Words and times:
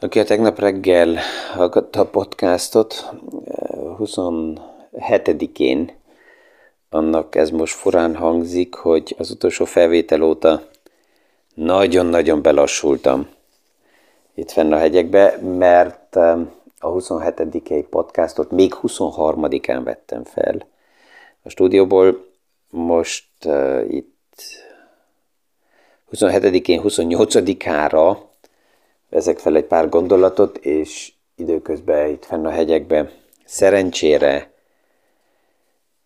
Aki 0.00 0.18
a 0.18 0.24
tegnap 0.24 0.58
reggel 0.58 1.18
hallgatta 1.54 2.00
a 2.00 2.06
podcastot, 2.06 3.10
27-én, 3.98 5.92
annak 6.90 7.34
ez 7.34 7.50
most 7.50 7.74
furán 7.74 8.16
hangzik, 8.16 8.74
hogy 8.74 9.14
az 9.18 9.30
utolsó 9.30 9.64
felvétel 9.64 10.22
óta 10.22 10.62
nagyon-nagyon 11.54 12.42
belassultam 12.42 13.28
itt 14.34 14.50
fenn 14.50 14.72
a 14.72 14.78
hegyekbe, 14.78 15.38
mert 15.38 16.16
a 16.78 16.88
27 16.88 17.86
podcastot 17.90 18.50
még 18.50 18.74
23-án 18.82 19.80
vettem 19.84 20.24
fel 20.24 20.66
a 21.42 21.48
stúdióból. 21.48 22.26
Most 22.70 23.28
uh, 23.44 23.84
itt 23.88 24.34
27-én 26.12 26.80
28-ára 26.84 28.18
vezek 29.08 29.38
fel 29.38 29.56
egy 29.56 29.64
pár 29.64 29.88
gondolatot, 29.88 30.56
és 30.56 31.12
időközben 31.36 32.10
itt 32.10 32.24
fenn 32.24 32.46
a 32.46 32.50
hegyekben 32.50 33.10
szerencsére 33.44 34.50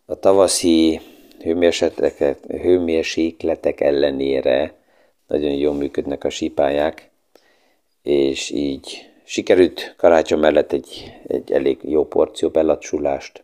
a 0.05 0.15
tavaszi 0.15 1.01
hőmérsékletek 2.47 3.81
ellenére 3.81 4.75
nagyon 5.27 5.51
jól 5.51 5.73
működnek 5.73 6.23
a 6.23 6.29
sípályák, 6.29 7.09
és 8.01 8.49
így 8.49 9.09
sikerült 9.23 9.95
karácsony 9.97 10.39
mellett 10.39 10.71
egy, 10.71 11.19
egy 11.27 11.51
elég 11.51 11.79
jó 11.81 12.07
porció 12.07 12.49
belassulást, 12.49 13.43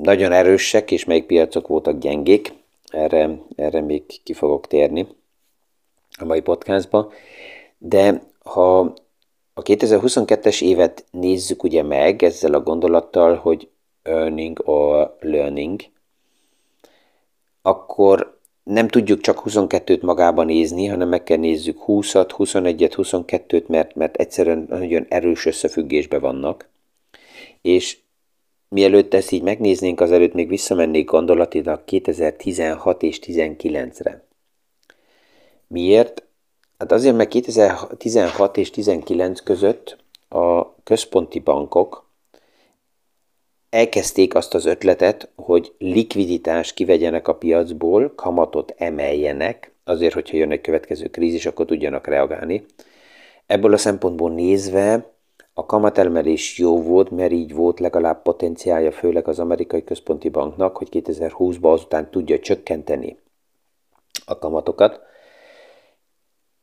nagyon 0.01 0.31
erősek, 0.31 0.91
és 0.91 1.05
melyik 1.05 1.25
piacok 1.25 1.67
voltak 1.67 1.99
gyengék. 1.99 2.53
Erre, 2.85 3.39
erre 3.55 3.81
még 3.81 4.03
ki 4.23 4.33
fogok 4.33 4.67
térni 4.67 5.07
a 6.19 6.25
mai 6.25 6.41
podcastban. 6.41 7.09
De 7.77 8.21
ha 8.43 8.79
a 9.53 9.61
2022-es 9.61 10.61
évet 10.61 11.05
nézzük 11.11 11.63
ugye 11.63 11.83
meg 11.83 12.23
ezzel 12.23 12.53
a 12.53 12.61
gondolattal, 12.61 13.35
hogy 13.35 13.69
earning 14.03 14.61
or 14.65 15.17
learning, 15.19 15.81
akkor 17.61 18.39
nem 18.63 18.87
tudjuk 18.87 19.21
csak 19.21 19.41
22-t 19.45 20.01
magában 20.01 20.45
nézni, 20.45 20.85
hanem 20.85 21.09
meg 21.09 21.23
kell 21.23 21.37
nézzük 21.37 21.77
20-at, 21.87 22.29
21-et, 22.37 22.93
22-t, 22.95 23.65
mert, 23.65 23.95
mert 23.95 24.15
egyszerűen 24.15 24.65
nagyon 24.69 25.05
erős 25.09 25.45
összefüggésben 25.45 26.21
vannak. 26.21 26.69
És 27.61 27.97
Mielőtt 28.69 29.13
ezt 29.13 29.31
így 29.31 29.41
megnéznénk, 29.41 30.01
azelőtt 30.01 30.33
még 30.33 30.47
visszamennék 30.47 31.09
gondolatilag 31.09 31.83
2016 31.85 33.03
és 33.03 33.19
19-re. 33.21 34.23
Miért? 35.67 36.23
Hát 36.77 36.91
azért, 36.91 37.15
mert 37.15 37.29
2016 37.29 38.57
és 38.57 38.69
19 38.69 39.39
között 39.39 39.97
a 40.29 40.75
központi 40.83 41.39
bankok 41.39 42.07
elkezdték 43.69 44.35
azt 44.35 44.53
az 44.53 44.65
ötletet, 44.65 45.29
hogy 45.35 45.73
likviditást 45.77 46.73
kivegyenek 46.73 47.27
a 47.27 47.35
piacból, 47.35 48.13
kamatot 48.15 48.73
emeljenek, 48.77 49.71
azért, 49.83 50.13
hogyha 50.13 50.37
jön 50.37 50.51
egy 50.51 50.61
következő 50.61 51.07
krízis, 51.07 51.45
akkor 51.45 51.65
tudjanak 51.65 52.07
reagálni. 52.07 52.65
Ebből 53.45 53.73
a 53.73 53.77
szempontból 53.77 54.31
nézve 54.31 55.11
a 55.59 55.65
kamatelmelés 55.65 56.57
jó 56.57 56.81
volt, 56.81 57.11
mert 57.11 57.31
így 57.31 57.53
volt 57.53 57.79
legalább 57.79 58.21
potenciálja, 58.21 58.91
főleg 58.91 59.27
az 59.27 59.39
amerikai 59.39 59.83
központi 59.83 60.29
banknak, 60.29 60.77
hogy 60.77 60.87
2020-ban 60.91 61.71
azután 61.71 62.09
tudja 62.11 62.39
csökkenteni 62.39 63.17
a 64.25 64.37
kamatokat. 64.37 64.99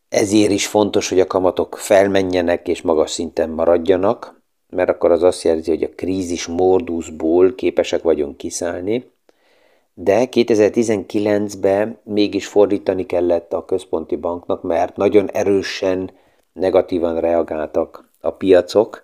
Ezért 0.08 0.50
is 0.50 0.66
fontos, 0.66 1.08
hogy 1.08 1.20
a 1.20 1.26
kamatok 1.26 1.76
felmenjenek 1.76 2.68
és 2.68 2.82
magas 2.82 3.10
szinten 3.10 3.50
maradjanak, 3.50 4.40
mert 4.68 4.88
akkor 4.88 5.10
az 5.10 5.22
azt 5.22 5.42
jelzi, 5.42 5.70
hogy 5.70 5.82
a 5.82 5.94
krízis 5.94 6.46
morduszból 6.46 7.54
képesek 7.54 8.02
vagyunk 8.02 8.36
kiszállni, 8.36 9.10
de 9.94 10.28
2019-ben 10.30 11.98
mégis 12.02 12.46
fordítani 12.46 13.06
kellett 13.06 13.52
a 13.52 13.64
központi 13.64 14.16
banknak, 14.16 14.62
mert 14.62 14.96
nagyon 14.96 15.30
erősen 15.30 16.10
negatívan 16.52 17.20
reagáltak 17.20 18.12
a 18.24 18.30
piacok, 18.30 19.02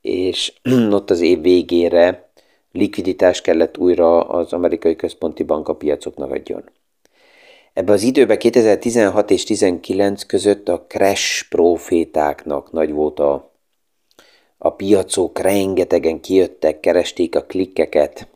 és 0.00 0.52
ott 0.90 1.10
az 1.10 1.20
év 1.20 1.40
végére 1.40 2.28
likviditás 2.72 3.40
kellett 3.40 3.78
újra 3.78 4.28
az 4.28 4.52
amerikai 4.52 4.96
központi 4.96 5.42
bank 5.42 5.68
a 5.68 5.74
piacoknak 5.74 6.30
adjon. 6.30 6.64
Ebben 7.72 7.94
az 7.94 8.02
időben 8.02 8.38
2016 8.38 9.30
és 9.30 9.44
2019 9.44 10.22
között 10.22 10.68
a 10.68 10.84
crash 10.88 11.48
profétáknak 11.48 12.72
nagy 12.72 12.92
volt 12.92 13.18
a, 13.18 13.50
a 14.58 14.70
piacok, 14.70 15.38
rengetegen 15.38 16.20
kijöttek, 16.20 16.80
keresték 16.80 17.36
a 17.36 17.44
klikkeket. 17.44 18.28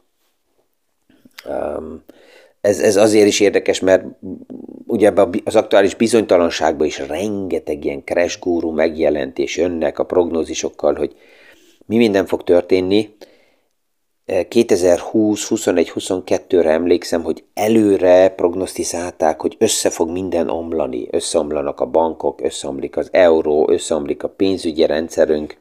Um, 1.48 2.04
ez, 2.60 2.80
ez 2.80 2.96
azért 2.96 3.26
is 3.26 3.40
érdekes, 3.40 3.80
mert 3.80 4.04
ugye 4.94 5.12
az 5.44 5.56
aktuális 5.56 5.94
bizonytalanságban 5.94 6.86
is 6.86 6.98
rengeteg 6.98 7.84
ilyen 7.84 8.04
crash 8.04 8.38
guru 8.38 8.70
megjelent, 8.70 9.38
és 9.38 9.66
a 9.94 10.02
prognózisokkal, 10.02 10.94
hogy 10.94 11.16
mi 11.86 11.96
minden 11.96 12.26
fog 12.26 12.44
történni. 12.44 13.16
2020, 14.48 15.48
21, 15.48 15.92
22-re 15.94 16.70
emlékszem, 16.70 17.22
hogy 17.22 17.44
előre 17.54 18.28
prognosztizálták, 18.28 19.40
hogy 19.40 19.56
össze 19.58 19.90
fog 19.90 20.10
minden 20.10 20.50
omlani. 20.50 21.08
Összeomlanak 21.10 21.80
a 21.80 21.86
bankok, 21.86 22.40
összeomlik 22.40 22.96
az 22.96 23.08
euró, 23.12 23.70
összeomlik 23.70 24.22
a 24.22 24.28
pénzügyi 24.28 24.86
rendszerünk. 24.86 25.56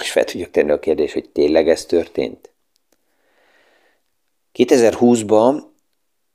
És 0.00 0.12
fel 0.12 0.24
tudjuk 0.24 0.50
tenni 0.50 0.70
a 0.70 0.78
kérdést, 0.78 1.12
hogy 1.12 1.28
tényleg 1.28 1.68
ez 1.68 1.84
történt? 1.84 2.50
2020-ban 4.54 5.69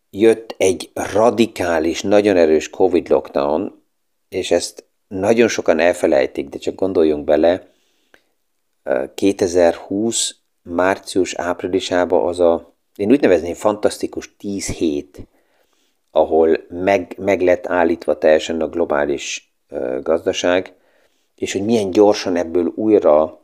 jött 0.09 0.55
egy 0.57 0.89
radikális, 0.93 2.01
nagyon 2.01 2.37
erős 2.37 2.69
Covid 2.69 3.09
lockdown, 3.09 3.83
és 4.29 4.51
ezt 4.51 4.85
nagyon 5.07 5.47
sokan 5.47 5.79
elfelejtik, 5.79 6.49
de 6.49 6.57
csak 6.57 6.75
gondoljunk 6.75 7.23
bele, 7.23 7.67
2020 9.13 10.35
március-áprilisában 10.61 12.27
az 12.27 12.39
a, 12.39 12.73
én 12.95 13.11
úgy 13.11 13.21
nevezném, 13.21 13.53
fantasztikus 13.53 14.35
10 14.37 14.67
hét, 14.67 15.27
ahol 16.11 16.65
meg, 16.69 17.15
meg 17.17 17.41
lett 17.41 17.67
állítva 17.67 18.17
teljesen 18.17 18.61
a 18.61 18.67
globális 18.67 19.53
uh, 19.69 20.01
gazdaság, 20.01 20.73
és 21.35 21.51
hogy 21.51 21.65
milyen 21.65 21.89
gyorsan 21.89 22.35
ebből 22.35 22.71
újra 22.75 23.39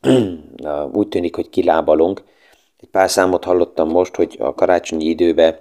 úgy 0.92 1.08
tűnik, 1.08 1.34
hogy 1.34 1.50
kilábalunk. 1.50 2.22
Egy 2.80 2.88
pár 2.88 3.10
számot 3.10 3.44
hallottam 3.44 3.88
most, 3.88 4.16
hogy 4.16 4.36
a 4.40 4.54
karácsonyi 4.54 5.04
időben 5.04 5.58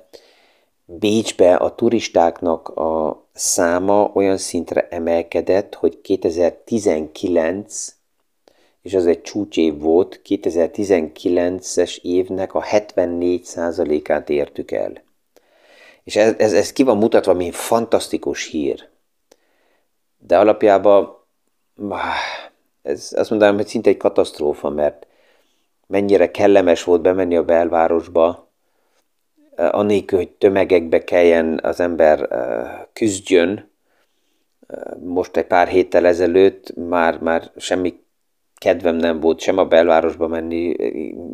Bécsbe 0.85 1.55
a 1.55 1.75
turistáknak 1.75 2.69
a 2.69 3.23
száma 3.33 4.11
olyan 4.13 4.37
szintre 4.37 4.87
emelkedett, 4.87 5.75
hogy 5.75 6.01
2019, 6.01 7.95
és 8.81 8.93
az 8.93 9.05
egy 9.05 9.21
csúcsév 9.21 9.79
volt, 9.79 10.21
2019-es 10.25 11.97
évnek 12.01 12.53
a 12.53 12.61
74%-át 12.61 14.29
értük 14.29 14.71
el. 14.71 15.03
És 16.03 16.15
ez, 16.15 16.33
ez, 16.37 16.53
ez 16.53 16.73
ki 16.73 16.83
van 16.83 16.97
mutatva, 16.97 17.33
mint 17.33 17.55
fantasztikus 17.55 18.45
hír. 18.45 18.87
De 20.17 20.37
alapjában 20.37 21.17
ez 22.81 23.11
azt 23.15 23.29
mondanám, 23.29 23.55
hogy 23.55 23.67
szinte 23.67 23.89
egy 23.89 23.97
katasztrófa, 23.97 24.69
mert 24.69 25.07
mennyire 25.89 26.31
kellemes 26.31 26.83
volt 26.83 27.01
bemenni 27.01 27.35
a 27.35 27.43
belvárosba, 27.43 28.47
anélkül, 29.55 30.17
hogy 30.17 30.29
tömegekbe 30.29 31.03
kelljen 31.03 31.59
az 31.63 31.79
ember 31.79 32.27
küzdjön, 32.93 33.69
most 34.99 35.37
egy 35.37 35.45
pár 35.45 35.67
héttel 35.67 36.05
ezelőtt 36.05 36.73
már, 36.75 37.19
már 37.19 37.51
semmi 37.57 37.99
kedvem 38.55 38.95
nem 38.95 39.19
volt 39.19 39.39
sem 39.39 39.57
a 39.57 39.65
belvárosba 39.65 40.27
menni, 40.27 40.75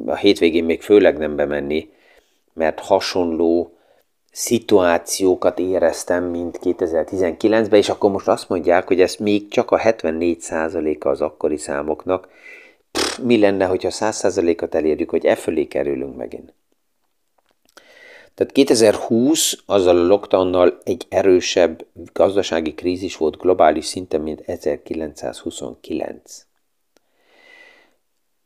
a 0.05 0.15
hétvégén 0.15 0.63
még 0.63 0.81
főleg 0.81 1.17
nem 1.17 1.35
bemenni, 1.35 1.89
mert 2.53 2.79
hasonló 2.79 3.75
szituációkat 4.31 5.59
éreztem, 5.59 6.23
mint 6.23 6.59
2019-ben, 6.63 7.79
és 7.79 7.89
akkor 7.89 8.11
most 8.11 8.27
azt 8.27 8.49
mondják, 8.49 8.87
hogy 8.87 9.01
ez 9.01 9.15
még 9.15 9.47
csak 9.47 9.71
a 9.71 9.77
74%-a 9.77 11.07
az 11.07 11.21
akkori 11.21 11.57
számoknak. 11.57 12.27
Mi 13.21 13.39
lenne, 13.39 13.65
hogyha 13.65 13.89
100%-at 13.91 14.75
elérjük, 14.75 15.09
hogy 15.09 15.25
e 15.25 15.35
fölé 15.35 15.65
kerülünk 15.65 16.15
megint? 16.15 16.53
Tehát 18.35 18.53
2020 18.53 19.57
azzal 19.65 19.97
a 19.97 20.05
lockdownnal 20.05 20.77
egy 20.83 21.05
erősebb 21.09 21.85
gazdasági 22.13 22.73
krízis 22.73 23.17
volt 23.17 23.37
globális 23.37 23.85
szinten, 23.85 24.21
mint 24.21 24.41
1929. 24.41 26.45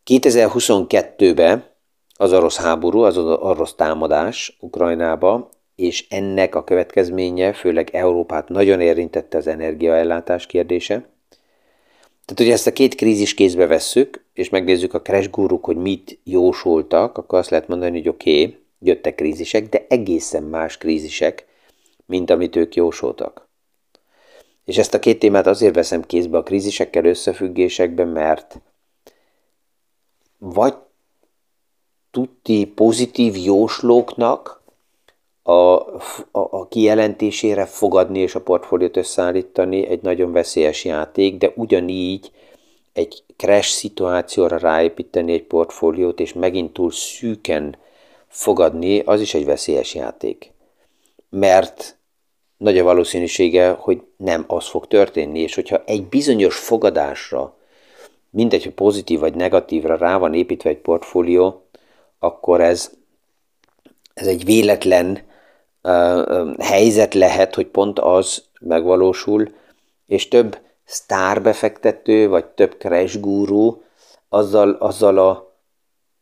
2022-ben 0.06 1.66
az 2.16 2.34
orosz 2.34 2.58
háború, 2.58 3.00
az 3.00 3.18
orosz 3.18 3.76
támadás 3.76 4.58
Ukrajnába, 4.60 5.50
és 5.76 6.08
ennek 6.10 6.56
a 6.56 6.64
következménye 6.64 7.54
főleg 7.54 7.90
Európát 7.92 8.50
nagyon 8.50 8.82
érintette 8.82 9.38
az 9.38 9.48
energiaellátás 9.48 10.46
kérdése. 10.46 11.10
Tehát, 12.30 12.44
hogy 12.44 12.54
ezt 12.54 12.68
a 12.68 12.74
két 12.74 12.96
krízis 12.96 13.34
kézbe 13.34 13.66
vesszük, 13.66 14.26
és 14.34 14.50
megnézzük 14.50 14.94
a 14.94 15.02
crash 15.02 15.30
guruk, 15.30 15.66
hogy 15.66 15.78
mit 15.78 16.20
jósoltak, 16.24 17.18
akkor 17.18 17.40
azt 17.40 17.50
lehet 17.50 17.68
mondani, 17.68 17.98
hogy 17.98 18.08
oké, 18.08 18.44
okay, 18.44 18.58
jöttek 18.80 19.16
krízisek, 19.16 19.70
de 19.70 19.86
egészen 19.90 20.44
más 20.44 20.78
krízisek, 20.78 21.46
mint 22.06 22.30
amit 22.30 22.56
ők 22.56 22.76
jósoltak. 22.76 23.48
És 24.66 24.78
ezt 24.78 24.94
a 24.94 25.00
két 25.00 25.20
témát 25.20 25.48
azért 25.48 25.76
veszem 25.76 26.02
kézbe 26.02 26.38
a 26.38 26.44
krízisekkel 26.44 27.06
összefüggésekben, 27.06 28.08
mert 28.08 28.60
vagy 30.38 30.76
tuti 32.12 32.66
pozitív 32.66 33.38
jóslóknak 33.38 34.59
a, 35.50 35.76
a, 36.32 36.48
a 36.50 36.68
kijelentésére 36.68 37.66
fogadni 37.66 38.20
és 38.20 38.36
a 38.36 38.42
portfóliót 38.42 38.98
összeállítani 38.98 39.88
egy 39.88 40.02
nagyon 40.02 40.32
veszélyes 40.32 40.86
játék, 40.86 41.38
de 41.38 41.52
ugyanígy 41.56 42.32
egy 42.94 43.24
crash 43.36 43.70
szituációra 43.70 44.58
ráépíteni 44.58 45.34
egy 45.34 45.44
portfóliót, 45.44 46.20
és 46.20 46.34
megint 46.34 46.74
túl 46.74 46.92
szűken 46.92 47.78
fogadni, 48.28 49.00
az 49.00 49.22
is 49.22 49.34
egy 49.34 49.46
veszélyes 49.46 49.96
játék. 49.96 50.52
Mert 51.30 51.98
nagy 52.58 52.78
a 52.78 52.84
valószínűsége, 52.84 53.70
hogy 53.70 54.02
nem 54.18 54.44
az 54.48 54.68
fog 54.68 54.88
történni, 54.88 55.40
és 55.40 55.56
hogyha 55.56 55.84
egy 55.86 56.04
bizonyos 56.04 56.58
fogadásra, 56.58 57.58
mindegy, 58.30 58.64
hogy 58.64 58.74
pozitív 58.74 59.20
vagy 59.20 59.36
negatívra 59.36 59.98
rá 59.98 60.18
van 60.18 60.34
építve 60.34 60.70
egy 60.70 60.78
portfólió, 60.78 61.64
akkor 62.20 62.62
ez, 62.62 62.92
ez 64.14 64.28
egy 64.28 64.46
véletlen 64.46 65.28
helyzet 66.60 67.14
lehet, 67.14 67.56
hogy 67.56 67.68
pont 67.68 68.00
az 68.00 68.44
megvalósul, 68.60 69.54
és 70.08 70.28
több 70.28 70.58
sztárbefektető, 70.84 72.28
vagy 72.28 72.46
több 72.46 72.76
crash 72.80 73.20
guru 73.20 73.82
azzal, 74.30 74.72
azzal 74.72 75.18
a 75.18 75.54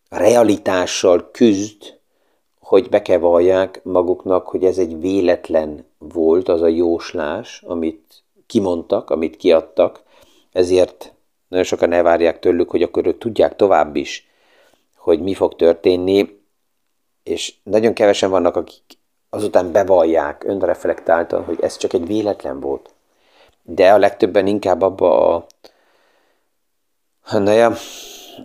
realitással 0.09 1.29
küzd, 1.31 1.95
hogy 2.59 2.89
be 2.89 3.69
maguknak, 3.83 4.47
hogy 4.47 4.63
ez 4.63 4.77
egy 4.77 4.99
véletlen 4.99 5.85
volt, 5.97 6.49
az 6.49 6.61
a 6.61 6.67
jóslás, 6.67 7.63
amit 7.65 8.23
kimondtak, 8.45 9.09
amit 9.09 9.37
kiadtak, 9.37 10.03
ezért 10.51 11.13
nagyon 11.47 11.65
sokan 11.65 11.91
elvárják 11.91 12.39
tőlük, 12.39 12.69
hogy 12.69 12.81
akkor 12.81 13.07
ők 13.07 13.17
tudják 13.17 13.55
tovább 13.55 13.95
is, 13.95 14.27
hogy 14.95 15.21
mi 15.21 15.33
fog 15.33 15.55
történni, 15.55 16.39
és 17.23 17.53
nagyon 17.63 17.93
kevesen 17.93 18.29
vannak, 18.29 18.55
akik 18.55 18.96
azután 19.29 19.71
bevallják 19.71 20.43
önreflektáltan, 20.43 21.43
hogy 21.43 21.57
ez 21.61 21.77
csak 21.77 21.93
egy 21.93 22.07
véletlen 22.07 22.59
volt. 22.59 22.89
De 23.63 23.93
a 23.93 23.97
legtöbben 23.97 24.47
inkább 24.47 24.81
abba 24.81 25.35
a, 25.35 25.47
na 27.31 27.51
ja, 27.51 27.73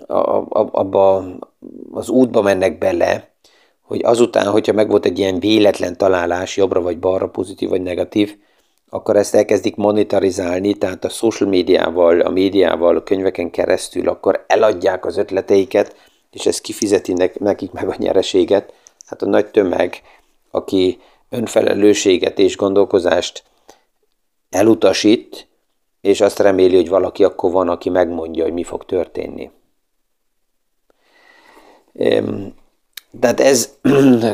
abba 0.06 1.24
az 1.92 2.08
útba 2.08 2.42
mennek 2.42 2.78
bele, 2.78 3.30
hogy 3.80 4.04
azután, 4.04 4.46
hogyha 4.46 4.72
megvolt 4.72 5.04
egy 5.04 5.18
ilyen 5.18 5.38
véletlen 5.38 5.96
találás, 5.96 6.56
jobbra 6.56 6.80
vagy 6.80 6.98
balra, 6.98 7.28
pozitív 7.28 7.68
vagy 7.68 7.82
negatív, 7.82 8.36
akkor 8.88 9.16
ezt 9.16 9.34
elkezdik 9.34 9.76
monetarizálni, 9.76 10.74
tehát 10.74 11.04
a 11.04 11.08
social 11.08 11.48
médiával, 11.48 12.20
a 12.20 12.30
médiával, 12.30 12.96
a 12.96 13.02
könyveken 13.02 13.50
keresztül, 13.50 14.08
akkor 14.08 14.44
eladják 14.46 15.04
az 15.06 15.16
ötleteiket, 15.16 15.96
és 16.30 16.46
ez 16.46 16.60
kifizeti 16.60 17.14
nekik 17.38 17.72
meg 17.72 17.88
a 17.88 17.94
nyereséget. 17.98 18.72
Hát 19.06 19.22
a 19.22 19.26
nagy 19.26 19.46
tömeg, 19.46 20.02
aki 20.54 20.98
önfelelősséget 21.28 22.38
és 22.38 22.56
gondolkozást 22.56 23.44
elutasít, 24.50 25.46
és 26.00 26.20
azt 26.20 26.38
reméli, 26.38 26.76
hogy 26.76 26.88
valaki 26.88 27.24
akkor 27.24 27.52
van, 27.52 27.68
aki 27.68 27.90
megmondja, 27.90 28.44
hogy 28.44 28.52
mi 28.52 28.64
fog 28.64 28.84
történni. 28.84 29.50
Tehát 33.20 33.40
ez 33.40 33.74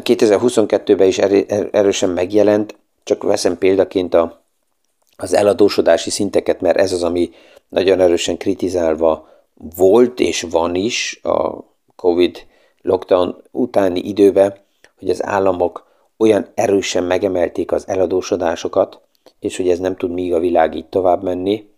2022-ben 0.09 1.07
is 1.07 1.19
er-, 1.19 1.75
erősen 1.75 2.11
megjelent, 2.11 2.77
csak 3.05 3.23
veszem 3.23 3.59
példaként 3.59 4.15
a, 4.15 4.43
az 5.17 5.35
eladósodási 5.35 6.11
szinteket, 6.11 6.61
mert 6.61 6.79
ez 6.79 6.93
az, 6.93 7.03
ami 7.03 7.31
nagyon 7.69 8.01
erősen 8.01 8.37
kritizálva 8.37 9.29
volt 9.77 10.21
és 10.21 10.47
van 10.51 10.75
is 10.75 11.21
a 11.23 11.65
Covid 11.97 12.47
lockdown 12.83 13.43
utáni 13.51 14.01
időben, 14.01 14.57
hogy 14.99 15.11
az 15.11 15.25
államok 15.25 15.88
olyan 16.19 16.47
erősen 16.55 17.05
megemelték 17.05 17.73
az 17.73 17.89
eladósodásokat, 17.89 19.01
és 19.41 19.57
hogy 19.57 19.69
ez 19.69 19.79
nem 19.79 19.97
tud 19.97 20.11
még 20.11 20.35
a 20.35 20.39
világ 20.39 20.75
így 20.75 20.89
tovább 20.89 21.23
menni, 21.23 21.69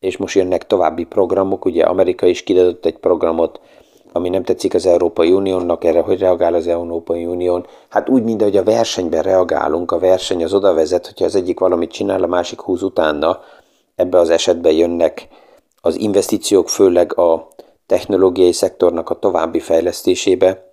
és 0.00 0.16
most 0.16 0.34
jönnek 0.34 0.66
további 0.66 1.04
programok, 1.04 1.64
ugye 1.64 1.84
Amerika 1.84 2.26
is 2.26 2.42
kidadott 2.42 2.86
egy 2.86 2.98
programot 2.98 3.60
ami 4.12 4.28
nem 4.28 4.42
tetszik 4.42 4.74
az 4.74 4.86
Európai 4.86 5.32
Uniónak, 5.32 5.84
erre 5.84 6.00
hogy 6.00 6.18
reagál 6.18 6.54
az 6.54 6.66
Európai 6.66 7.26
Unión? 7.26 7.66
Hát 7.88 8.08
úgy, 8.08 8.22
mint 8.22 8.40
ahogy 8.40 8.56
a 8.56 8.62
versenyben 8.62 9.22
reagálunk, 9.22 9.92
a 9.92 9.98
verseny 9.98 10.44
az 10.44 10.54
oda 10.54 10.74
vezet, 10.74 11.06
hogyha 11.06 11.24
az 11.24 11.34
egyik 11.34 11.58
valamit 11.58 11.90
csinál, 11.90 12.22
a 12.22 12.26
másik 12.26 12.60
húz 12.60 12.82
utána, 12.82 13.40
ebbe 13.94 14.18
az 14.18 14.30
esetben 14.30 14.72
jönnek 14.72 15.28
az 15.80 15.96
investíciók, 15.96 16.68
főleg 16.68 17.18
a 17.18 17.48
technológiai 17.86 18.52
szektornak 18.52 19.10
a 19.10 19.18
további 19.18 19.60
fejlesztésébe. 19.60 20.69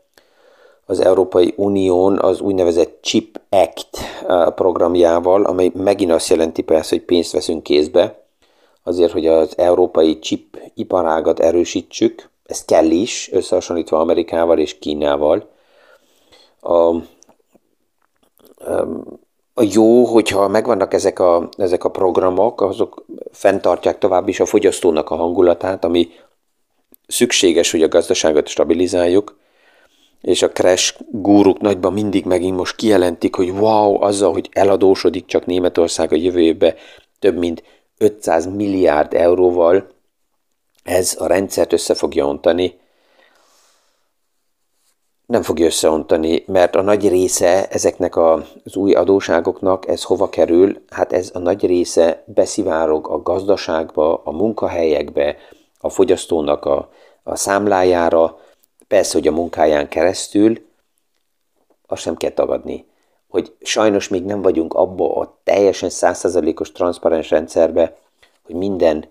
Az 0.90 1.00
Európai 1.00 1.54
Unión 1.58 2.20
az 2.20 2.42
úgynevezett 2.42 2.98
Chip 3.02 3.42
Act 3.50 3.98
programjával, 4.56 5.44
amely 5.44 5.72
megint 5.74 6.12
azt 6.12 6.30
jelenti 6.30 6.62
persze, 6.62 6.96
hogy 6.96 7.06
pénzt 7.06 7.32
veszünk 7.32 7.64
kézbe, 7.64 8.24
azért, 8.84 9.12
hogy 9.12 9.28
az 9.28 9.58
európai 9.58 10.20
chip 10.20 10.60
iparágat 10.74 11.40
erősítsük, 11.40 12.30
ez 12.46 12.66
kell 12.66 12.90
is, 12.90 13.30
összehasonlítva 13.32 14.00
Amerikával 14.00 14.60
és 14.60 14.80
Kínával. 14.80 15.50
A, 16.60 16.96
a 19.54 19.64
jó, 19.72 20.04
hogyha 20.04 20.48
megvannak 20.48 20.94
ezek 20.94 21.20
a, 21.20 21.50
ezek 21.58 21.84
a 21.84 21.92
programok, 21.92 22.62
azok 22.62 23.06
fenntartják 23.32 23.98
tovább 23.98 24.28
is 24.28 24.40
a 24.40 24.46
fogyasztónak 24.46 25.10
a 25.10 25.16
hangulatát, 25.16 25.84
ami 25.84 26.10
szükséges, 27.08 27.72
hogy 27.72 27.84
a 27.84 27.88
gazdaságot 27.88 28.48
stabilizáljuk, 28.48 29.38
és 30.22 30.42
a 30.42 30.50
crash 30.50 31.00
gúruk 31.12 31.60
nagyban 31.60 31.94
mindig 31.94 32.26
megint 32.26 32.58
most 32.58 32.76
kijelentik, 32.76 33.36
hogy 33.36 33.50
wow, 33.50 34.02
azzal, 34.02 34.32
hogy 34.32 34.50
eladósodik 34.52 35.26
csak 35.26 35.46
Németország 35.46 36.12
a 36.12 36.16
jövő 36.16 36.76
több 37.20 37.38
mint 37.38 37.64
500 37.98 38.46
milliárd 38.46 39.14
euróval, 39.14 39.88
ez 40.84 41.16
a 41.20 41.28
rendszert 41.28 41.74
össze 41.74 41.94
fogja 41.94 42.26
ontani, 42.26 42.80
nem 45.26 45.42
fogja 45.42 45.66
összeontani, 45.66 46.44
mert 46.48 46.76
a 46.76 46.82
nagy 46.82 47.10
része 47.10 47.68
ezeknek 47.68 48.18
az 48.18 48.76
új 48.76 48.94
adóságoknak, 48.94 49.88
ez 49.88 50.04
hova 50.04 50.30
kerül? 50.30 50.82
Hát 50.90 51.14
ez 51.14 51.30
a 51.34 51.40
nagy 51.40 51.66
része 51.66 52.24
beszivárog 52.26 53.08
a 53.08 53.22
gazdaságba, 53.22 54.22
a 54.24 54.32
munkahelyekbe, 54.32 55.38
a 55.80 55.90
fogyasztónak 55.90 56.66
a, 56.66 56.90
a 57.24 57.36
számlájára, 57.36 58.40
persze, 58.88 59.18
hogy 59.18 59.28
a 59.28 59.32
munkáján 59.32 59.88
keresztül, 59.88 60.66
azt 61.88 62.02
sem 62.02 62.16
kell 62.16 62.32
tagadni, 62.32 62.86
hogy 63.28 63.56
sajnos 63.62 64.08
még 64.08 64.24
nem 64.24 64.42
vagyunk 64.42 64.74
abba 64.74 65.16
a 65.16 65.40
teljesen 65.44 65.90
százszerzalékos 65.90 66.72
transzparens 66.72 67.30
rendszerbe, 67.30 67.98
hogy 68.46 68.56
minden 68.56 69.06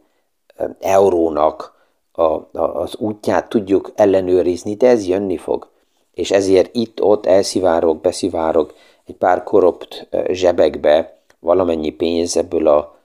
eurónak 0.80 1.74
a, 2.12 2.22
a, 2.22 2.48
az 2.52 2.96
útját 2.96 3.48
tudjuk 3.48 3.92
ellenőrizni, 3.94 4.74
de 4.74 4.88
ez 4.88 5.06
jönni 5.06 5.36
fog. 5.36 5.68
És 6.14 6.30
ezért 6.30 6.74
itt-ott 6.74 7.26
elszivárog, 7.26 8.00
beszivárog 8.00 8.74
egy 9.04 9.14
pár 9.14 9.42
korrupt 9.42 10.08
zsebekbe 10.28 11.18
valamennyi 11.38 11.90
pénz 11.90 12.36
ebből 12.36 12.68
a, 12.68 12.98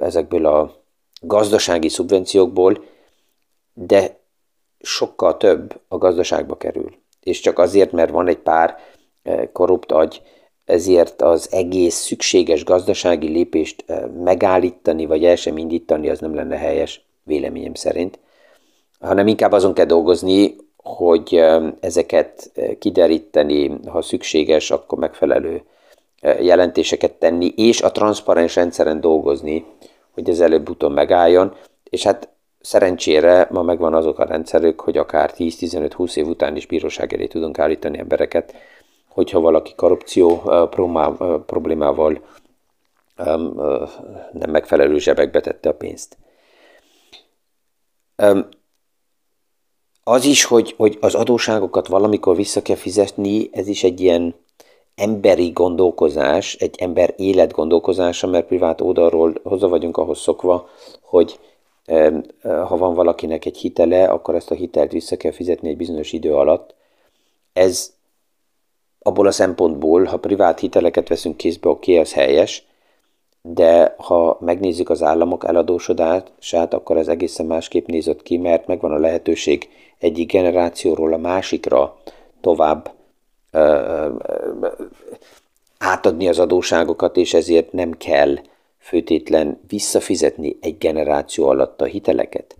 ezekből 0.00 0.46
a 0.46 0.74
gazdasági 1.20 1.88
szubvenciókból, 1.88 2.84
de 3.74 4.17
sokkal 4.80 5.36
több 5.36 5.80
a 5.88 5.98
gazdaságba 5.98 6.56
kerül. 6.56 6.94
És 7.20 7.40
csak 7.40 7.58
azért, 7.58 7.92
mert 7.92 8.10
van 8.10 8.28
egy 8.28 8.38
pár 8.38 8.76
korrupt 9.52 9.92
agy, 9.92 10.22
ezért 10.64 11.22
az 11.22 11.48
egész 11.52 11.94
szükséges 11.94 12.64
gazdasági 12.64 13.28
lépést 13.28 13.84
megállítani, 14.22 15.06
vagy 15.06 15.24
el 15.24 15.36
sem 15.36 15.56
indítani, 15.56 16.08
az 16.08 16.18
nem 16.18 16.34
lenne 16.34 16.56
helyes, 16.56 17.06
véleményem 17.22 17.74
szerint, 17.74 18.18
hanem 19.00 19.26
inkább 19.26 19.52
azon 19.52 19.74
kell 19.74 19.84
dolgozni, 19.84 20.56
hogy 20.76 21.44
ezeket 21.80 22.52
kideríteni, 22.78 23.80
ha 23.86 24.02
szükséges, 24.02 24.70
akkor 24.70 24.98
megfelelő 24.98 25.62
jelentéseket 26.40 27.12
tenni, 27.12 27.46
és 27.56 27.82
a 27.82 27.92
transzparens 27.92 28.54
rendszeren 28.54 29.00
dolgozni, 29.00 29.64
hogy 30.14 30.28
ez 30.28 30.40
előbb-utóbb 30.40 30.92
megálljon, 30.92 31.54
és 31.84 32.02
hát 32.02 32.28
szerencsére 32.68 33.48
ma 33.50 33.62
megvan 33.62 33.94
azok 33.94 34.18
a 34.18 34.24
rendszerük, 34.24 34.80
hogy 34.80 34.96
akár 34.96 35.32
10-15-20 35.36 36.16
év 36.16 36.26
után 36.26 36.56
is 36.56 36.66
bíróság 36.66 37.12
elé 37.12 37.26
tudunk 37.26 37.58
állítani 37.58 37.98
embereket, 37.98 38.54
hogyha 39.08 39.40
valaki 39.40 39.74
korrupció 39.74 40.36
problémával 41.46 42.20
nem 44.32 44.50
megfelelő 44.50 44.98
zsebekbe 44.98 45.40
tette 45.40 45.68
a 45.68 45.74
pénzt. 45.74 46.16
Az 50.04 50.24
is, 50.24 50.44
hogy, 50.44 50.74
hogy 50.76 50.98
az 51.00 51.14
adóságokat 51.14 51.86
valamikor 51.86 52.36
vissza 52.36 52.62
kell 52.62 52.76
fizetni, 52.76 53.48
ez 53.52 53.68
is 53.68 53.84
egy 53.84 54.00
ilyen 54.00 54.34
emberi 54.94 55.50
gondolkozás, 55.50 56.54
egy 56.54 56.74
ember 56.78 57.14
élet 57.16 57.52
gondolkozása, 57.52 58.26
mert 58.26 58.46
privát 58.46 58.80
oldalról 58.80 59.34
hozzá 59.42 59.66
vagyunk 59.66 59.96
ahhoz 59.96 60.18
szokva, 60.18 60.68
hogy 61.00 61.38
ha 62.42 62.76
van 62.76 62.94
valakinek 62.94 63.44
egy 63.44 63.56
hitele, 63.56 64.04
akkor 64.04 64.34
ezt 64.34 64.50
a 64.50 64.54
hitelt 64.54 64.92
vissza 64.92 65.16
kell 65.16 65.32
fizetni 65.32 65.68
egy 65.68 65.76
bizonyos 65.76 66.12
idő 66.12 66.34
alatt. 66.34 66.74
Ez 67.52 67.92
abból 68.98 69.26
a 69.26 69.30
szempontból, 69.30 70.04
ha 70.04 70.16
privát 70.16 70.60
hiteleket 70.60 71.08
veszünk 71.08 71.36
kézbe, 71.36 71.68
oké, 71.68 71.98
az 71.98 72.12
helyes, 72.12 72.66
de 73.42 73.94
ha 73.98 74.38
megnézzük 74.40 74.90
az 74.90 75.02
államok 75.02 75.44
eladósodását, 75.44 76.74
akkor 76.74 76.96
ez 76.96 77.08
egészen 77.08 77.46
másképp 77.46 77.86
nézott 77.86 78.22
ki, 78.22 78.36
mert 78.36 78.66
megvan 78.66 78.92
a 78.92 78.98
lehetőség 78.98 79.68
egyik 79.98 80.32
generációról 80.32 81.12
a 81.12 81.16
másikra 81.16 81.96
tovább 82.40 82.90
ö, 83.50 83.58
ö, 84.60 84.68
átadni 85.78 86.28
az 86.28 86.38
adóságokat, 86.38 87.16
és 87.16 87.34
ezért 87.34 87.72
nem 87.72 87.92
kell 87.92 88.36
főtétlen 88.78 89.60
visszafizetni 89.68 90.56
egy 90.60 90.78
generáció 90.78 91.48
alatt 91.48 91.80
a 91.80 91.84
hiteleket. 91.84 92.56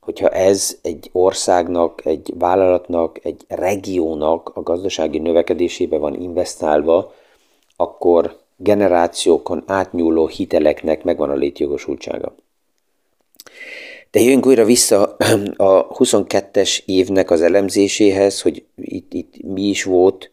Hogyha 0.00 0.28
ez 0.28 0.78
egy 0.82 1.08
országnak, 1.12 2.04
egy 2.04 2.32
vállalatnak, 2.38 3.24
egy 3.24 3.44
regiónak 3.48 4.50
a 4.54 4.62
gazdasági 4.62 5.18
növekedésébe 5.18 5.98
van 5.98 6.14
investálva, 6.14 7.14
akkor 7.76 8.40
generációkon 8.56 9.62
átnyúló 9.66 10.26
hiteleknek 10.26 11.04
megvan 11.04 11.30
a 11.30 11.34
létjogosultsága. 11.34 12.34
De 14.10 14.20
jönjünk 14.20 14.46
újra 14.46 14.64
vissza 14.64 15.16
a 15.56 15.86
22-es 15.88 16.80
évnek 16.86 17.30
az 17.30 17.42
elemzéséhez, 17.42 18.40
hogy 18.40 18.64
itt, 18.76 19.12
itt 19.12 19.42
mi 19.42 19.62
is 19.62 19.84
volt, 19.84 20.30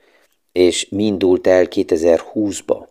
és 0.52 0.90
mi 0.90 1.06
indult 1.06 1.48
el 1.48 1.68
2020-ba. 1.70 2.89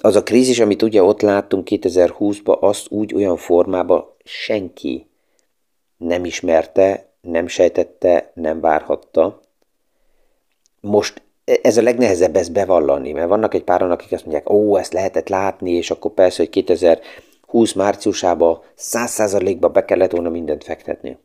Az 0.00 0.16
a 0.16 0.22
krízis, 0.22 0.60
amit 0.60 0.82
ugye 0.82 1.02
ott 1.02 1.20
láttunk 1.20 1.68
2020-ban, 1.70 2.58
azt 2.58 2.90
úgy 2.90 3.14
olyan 3.14 3.36
formában 3.36 4.04
senki 4.24 5.06
nem 5.96 6.24
ismerte, 6.24 7.08
nem 7.20 7.46
sejtette, 7.46 8.30
nem 8.34 8.60
várhatta. 8.60 9.40
Most 10.80 11.22
e, 11.44 11.58
ez 11.62 11.76
a 11.76 11.82
legnehezebb 11.82 12.36
ezt 12.36 12.52
bevallani, 12.52 13.12
mert 13.12 13.28
vannak 13.28 13.54
egy 13.54 13.64
páran, 13.64 13.90
akik 13.90 14.12
azt 14.12 14.24
mondják, 14.24 14.50
ó, 14.50 14.76
ezt 14.76 14.92
lehetett 14.92 15.28
látni, 15.28 15.70
és 15.70 15.90
akkor 15.90 16.10
persze, 16.10 16.42
hogy 16.42 16.50
2020 16.50 17.72
márciusában 17.72 18.60
100%-ba 18.78 19.68
be 19.68 19.84
kellett 19.84 20.10
volna 20.10 20.28
mindent 20.28 20.64
fektetni. 20.64 21.18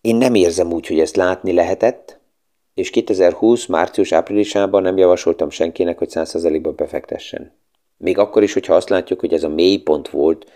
Én 0.00 0.16
nem 0.16 0.34
érzem 0.34 0.72
úgy, 0.72 0.86
hogy 0.86 1.00
ezt 1.00 1.16
látni 1.16 1.52
lehetett, 1.52 2.19
és 2.80 2.90
2020 2.90 3.66
március-áprilisában 3.66 4.82
nem 4.82 4.96
javasoltam 4.96 5.50
senkinek, 5.50 5.98
hogy 5.98 6.08
100%-ba 6.10 6.72
befektessen. 6.72 7.52
Még 7.96 8.18
akkor 8.18 8.42
is, 8.42 8.52
hogyha 8.52 8.74
azt 8.74 8.88
látjuk, 8.88 9.20
hogy 9.20 9.32
ez 9.32 9.42
a 9.42 9.48
mélypont 9.48 10.08
volt 10.08 10.50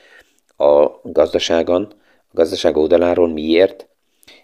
a 0.57 0.89
gazdaságon, 1.03 1.93
a 2.19 2.33
gazdaság 2.33 2.77
oldaláról 2.77 3.29
miért, 3.29 3.89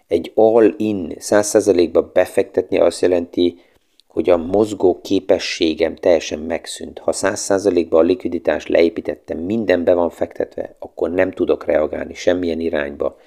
egy 0.07 0.31
all-in 0.35 1.15
100%-ba 1.19 2.01
befektetni 2.01 2.79
azt 2.79 3.01
jelenti, 3.01 3.59
hogy 4.07 4.29
a 4.29 4.37
mozgó 4.37 4.99
képességem 5.01 5.95
teljesen 5.95 6.39
megszűnt. 6.39 6.99
Ha 6.99 7.11
100%-ba 7.15 7.97
a 7.97 8.01
likviditást 8.01 8.67
leépítettem, 8.67 9.37
minden 9.37 9.83
be 9.83 9.93
van 9.93 10.09
fektetve, 10.09 10.75
akkor 10.79 11.11
nem 11.11 11.31
tudok 11.31 11.65
reagálni 11.65 12.13
semmilyen 12.13 12.59
irányba. 12.59 13.17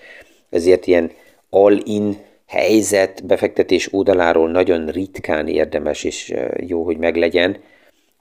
Ezért 0.50 0.86
ilyen 0.86 1.10
all-in 1.50 2.18
helyzet 2.54 3.26
befektetés 3.26 3.92
oldaláról 3.92 4.50
nagyon 4.50 4.86
ritkán 4.86 5.48
érdemes 5.48 6.04
és 6.04 6.34
jó, 6.56 6.84
hogy 6.84 6.96
meglegyen, 6.96 7.56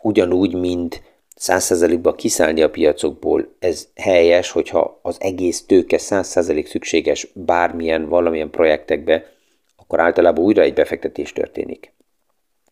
ugyanúgy, 0.02 0.54
mint 0.54 1.02
100%-ba 1.40 2.16
kiszállni 2.16 2.62
a 2.62 2.70
piacokból, 2.70 3.54
ez 3.60 3.88
helyes, 3.96 4.52
hogyha 4.52 5.00
az 5.02 5.18
egész 5.20 5.66
tőke 5.66 5.98
100% 6.00 6.66
szükséges 6.66 7.28
bármilyen, 7.34 8.10
valamilyen 8.10 8.50
projektekbe, 8.50 9.32
akkor 9.78 10.00
általában 10.00 10.44
újra 10.44 10.62
egy 10.62 10.74
befektetés 10.74 11.34
történik. 11.34 11.94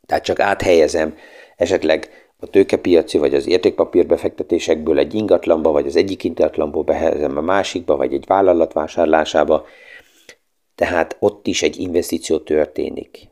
Tehát 0.06 0.24
csak 0.24 0.40
áthelyezem 0.40 1.16
esetleg 1.58 2.10
a 2.40 2.48
tőkepiaci 2.48 3.18
vagy 3.18 3.34
az 3.34 3.48
értékpapír 3.48 4.06
befektetésekből 4.06 5.00
egy 5.00 5.14
ingatlanba, 5.14 5.72
vagy 5.72 5.86
az 5.86 5.96
egyik 5.96 6.24
ingatlanból 6.24 6.84
behelyezem 6.84 7.38
a 7.38 7.42
másikba, 7.42 7.96
vagy 7.96 8.14
egy 8.14 8.26
vállalat 8.28 8.74
vásárlásába, 8.74 9.66
tehát 10.76 11.16
ott 11.20 11.48
is 11.48 11.62
egy 11.62 11.78
investíció 11.80 12.38
történik. 12.38 13.30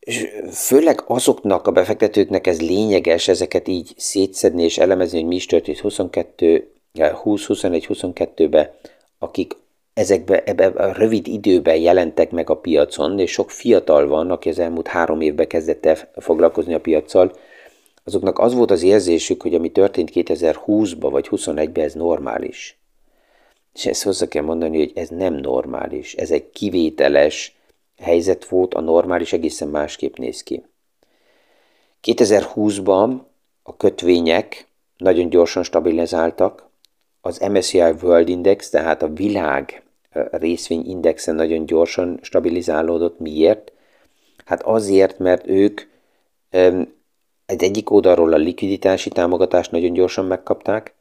És 0.00 0.26
főleg 0.52 1.02
azoknak 1.06 1.66
a 1.66 1.72
befektetőknek 1.72 2.46
ez 2.46 2.60
lényeges, 2.60 3.28
ezeket 3.28 3.68
így 3.68 3.92
szétszedni 3.96 4.62
és 4.62 4.78
elemezni, 4.78 5.18
hogy 5.18 5.28
mi 5.28 5.34
is 5.34 5.46
történt 5.46 5.78
22, 5.78 6.72
20, 7.12 7.44
21, 7.44 7.86
22-ben, 7.88 8.70
akik 9.18 9.56
ezekbe, 9.94 10.42
ebbe 10.42 10.66
a 10.66 10.92
rövid 10.92 11.26
időben 11.26 11.76
jelentek 11.76 12.30
meg 12.30 12.50
a 12.50 12.56
piacon, 12.56 13.18
és 13.18 13.30
sok 13.30 13.50
fiatal 13.50 14.06
van, 14.06 14.30
aki 14.30 14.48
az 14.48 14.58
elmúlt 14.58 14.86
három 14.86 15.20
évben 15.20 15.46
kezdett 15.46 15.86
el 15.86 15.96
foglalkozni 16.16 16.74
a 16.74 16.80
piaccal, 16.80 17.32
azoknak 18.04 18.38
az 18.38 18.54
volt 18.54 18.70
az 18.70 18.82
érzésük, 18.82 19.42
hogy 19.42 19.54
ami 19.54 19.70
történt 19.70 20.10
2020-ban 20.14 21.08
vagy 21.10 21.28
21-ben, 21.30 21.84
ez 21.84 21.94
normális. 21.94 22.78
És 23.74 23.86
ezt 23.86 24.02
hozzá 24.02 24.28
kell 24.28 24.42
mondani, 24.42 24.78
hogy 24.78 24.92
ez 24.94 25.08
nem 25.08 25.34
normális, 25.34 26.14
ez 26.14 26.30
egy 26.30 26.50
kivételes 26.50 27.56
helyzet 27.98 28.44
volt, 28.44 28.74
a 28.74 28.80
normális 28.80 29.32
egészen 29.32 29.68
másképp 29.68 30.16
néz 30.16 30.42
ki. 30.42 30.64
2020-ban 32.02 33.18
a 33.62 33.76
kötvények 33.76 34.66
nagyon 34.96 35.28
gyorsan 35.28 35.62
stabilizáltak, 35.62 36.68
az 37.20 37.38
MSCI 37.38 37.78
World 37.78 38.28
Index, 38.28 38.70
tehát 38.70 39.02
a 39.02 39.12
világ 39.12 39.82
részvényindexe 40.30 41.32
nagyon 41.32 41.66
gyorsan 41.66 42.18
stabilizálódott. 42.22 43.18
Miért? 43.18 43.72
Hát 44.44 44.62
azért, 44.62 45.18
mert 45.18 45.46
ők 45.46 45.80
egy 47.46 47.62
egyik 47.62 47.90
oldalról 47.90 48.32
a 48.32 48.36
likviditási 48.36 49.10
támogatást 49.10 49.70
nagyon 49.70 49.92
gyorsan 49.92 50.24
megkapták, 50.24 50.93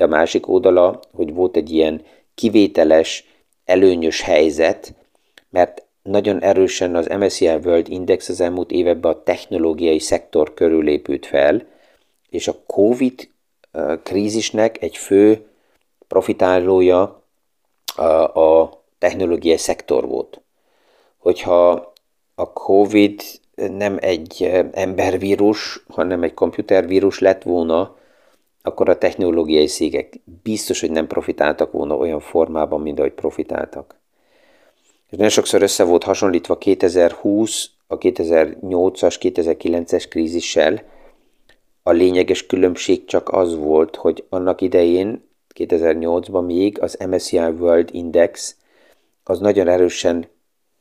de 0.00 0.06
a 0.06 0.08
másik 0.08 0.48
oldala, 0.48 1.00
hogy 1.12 1.34
volt 1.34 1.56
egy 1.56 1.70
ilyen 1.70 2.02
kivételes, 2.34 3.24
előnyös 3.64 4.20
helyzet, 4.20 4.94
mert 5.50 5.82
nagyon 6.02 6.42
erősen 6.42 6.94
az 6.94 7.06
MSCI 7.06 7.46
World 7.46 7.88
Index 7.88 8.28
az 8.28 8.40
elmúlt 8.40 8.70
években 8.70 9.12
a 9.12 9.22
technológiai 9.22 9.98
szektor 9.98 10.54
körül 10.54 10.88
épült 10.88 11.26
fel, 11.26 11.66
és 12.30 12.48
a 12.48 12.56
COVID 12.66 13.28
krízisnek 14.02 14.82
egy 14.82 14.96
fő 14.96 15.46
profitálója 16.08 17.22
a 18.34 18.70
technológiai 18.98 19.56
szektor 19.56 20.08
volt. 20.08 20.40
Hogyha 21.18 21.92
a 22.34 22.52
COVID 22.52 23.22
nem 23.54 23.96
egy 24.00 24.50
embervírus, 24.72 25.84
hanem 25.88 26.22
egy 26.22 26.34
komputervírus 26.34 27.18
lett 27.18 27.42
volna, 27.42 27.98
akkor 28.62 28.88
a 28.88 28.98
technológiai 28.98 29.66
szégek 29.66 30.20
biztos, 30.42 30.80
hogy 30.80 30.90
nem 30.90 31.06
profitáltak 31.06 31.72
volna 31.72 31.96
olyan 31.96 32.20
formában, 32.20 32.80
mint 32.80 32.98
ahogy 32.98 33.12
profitáltak. 33.12 33.98
És 35.10 35.16
nagyon 35.16 35.28
sokszor 35.28 35.62
össze 35.62 35.84
volt 35.84 36.04
hasonlítva 36.04 36.58
2020 36.58 37.70
a 37.86 37.98
2008-as, 37.98 39.16
2009-es 39.20 40.04
krízissel. 40.08 40.82
A 41.82 41.90
lényeges 41.90 42.46
különbség 42.46 43.04
csak 43.04 43.28
az 43.28 43.56
volt, 43.56 43.96
hogy 43.96 44.24
annak 44.28 44.60
idején, 44.60 45.28
2008-ban 45.54 46.46
még 46.46 46.80
az 46.80 46.98
MSCI 47.08 47.38
World 47.38 47.88
Index 47.92 48.56
az 49.24 49.38
nagyon 49.38 49.68
erősen 49.68 50.28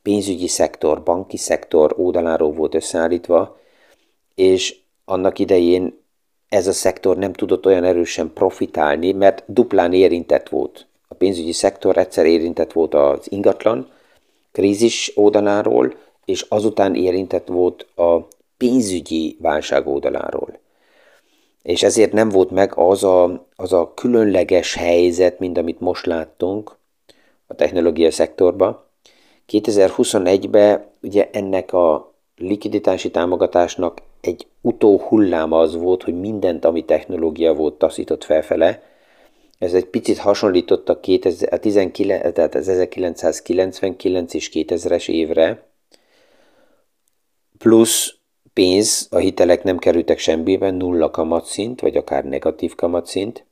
pénzügyi 0.02 0.48
szektor, 0.48 1.04
banki 1.04 1.38
szektor 1.38 1.94
oldaláról 1.98 2.52
volt 2.52 2.76
összeállítva, 2.76 3.60
és 4.36 4.78
annak 5.06 5.40
idején 5.40 6.00
ez 6.50 6.68
a 6.68 6.74
szektor 6.74 7.18
nem 7.18 7.34
tudott 7.34 7.66
olyan 7.66 7.84
erősen 7.84 8.34
profitálni, 8.34 9.12
mert 9.12 9.44
duplán 9.48 9.94
érintett 9.94 10.50
volt. 10.50 10.88
A 11.08 11.14
pénzügyi 11.14 11.52
szektor 11.52 11.98
egyszer 11.98 12.26
érintett 12.26 12.72
volt 12.72 12.94
az 12.94 13.32
ingatlan 13.32 13.92
krízis 14.52 15.12
oldaláról, 15.16 15.96
és 16.26 16.46
azután 16.50 16.96
érintett 16.96 17.48
volt 17.48 17.88
a 17.96 18.28
pénzügyi 18.58 19.38
válság 19.42 19.88
oldaláról. 19.88 20.60
És 21.62 21.84
ezért 21.84 22.12
nem 22.12 22.30
volt 22.30 22.52
meg 22.52 22.72
az 22.76 23.04
a, 23.04 23.48
az 23.56 23.74
a 23.74 23.92
különleges 23.94 24.74
helyzet, 24.74 25.40
mint 25.40 25.58
amit 25.58 25.80
most 25.80 26.06
láttunk 26.06 26.78
a 27.48 27.54
technológia 27.56 28.12
szektorban. 28.12 28.84
2021-ben 29.52 30.86
ugye 31.02 31.30
ennek 31.32 31.74
a 31.74 32.14
likiditási 32.38 33.12
támogatásnak 33.12 34.02
egy 34.22 34.48
utó 34.62 35.00
hulláma 35.00 35.60
az 35.60 35.76
volt, 35.76 36.04
hogy 36.04 36.20
mindent, 36.20 36.66
ami 36.66 36.86
technológia 36.86 37.54
volt, 37.54 37.74
taszított 37.74 38.24
felfele. 38.24 38.84
Ez 39.60 39.74
egy 39.74 39.86
picit 39.86 40.18
hasonlított 40.18 40.90
a, 40.90 41.00
2000, 41.00 41.54
a 41.54 41.58
19, 41.58 42.34
tehát 42.34 42.56
az 42.56 42.68
1999 42.68 44.34
és 44.34 44.50
2000-es 44.54 45.10
évre, 45.10 45.68
plusz 47.58 48.16
pénz, 48.54 49.08
a 49.12 49.18
hitelek 49.18 49.64
nem 49.64 49.78
kerültek 49.78 50.18
semmiben, 50.18 50.76
nulla 50.76 51.12
kamatszint, 51.12 51.82
vagy 51.82 51.96
akár 51.98 52.26
negatív 52.26 52.76
kamatszint, 52.76 53.46